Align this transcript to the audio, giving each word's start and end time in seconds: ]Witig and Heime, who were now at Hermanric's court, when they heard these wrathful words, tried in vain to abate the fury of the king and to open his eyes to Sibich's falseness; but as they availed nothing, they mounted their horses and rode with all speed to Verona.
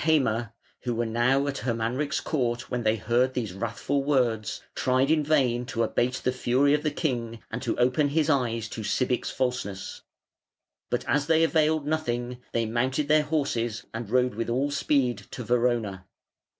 ]Witig 0.01 0.07
and 0.07 0.25
Heime, 0.27 0.49
who 0.81 0.95
were 0.95 1.05
now 1.05 1.45
at 1.45 1.59
Hermanric's 1.59 2.21
court, 2.21 2.71
when 2.71 2.81
they 2.81 2.95
heard 2.95 3.35
these 3.35 3.53
wrathful 3.53 4.03
words, 4.03 4.63
tried 4.73 5.11
in 5.11 5.23
vain 5.23 5.63
to 5.67 5.83
abate 5.83 6.21
the 6.23 6.31
fury 6.31 6.73
of 6.73 6.81
the 6.81 6.89
king 6.89 7.43
and 7.51 7.61
to 7.61 7.77
open 7.77 8.07
his 8.09 8.27
eyes 8.27 8.67
to 8.69 8.81
Sibich's 8.83 9.29
falseness; 9.29 10.01
but 10.89 11.07
as 11.07 11.27
they 11.27 11.43
availed 11.43 11.85
nothing, 11.85 12.39
they 12.51 12.65
mounted 12.65 13.09
their 13.09 13.21
horses 13.21 13.85
and 13.93 14.09
rode 14.09 14.33
with 14.33 14.49
all 14.49 14.71
speed 14.71 15.19
to 15.29 15.43
Verona. 15.43 16.07